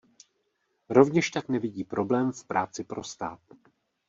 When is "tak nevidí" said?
1.31-1.83